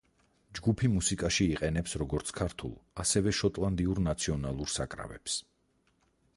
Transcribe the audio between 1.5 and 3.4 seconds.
იყენებს როგორც ქართულ ასევე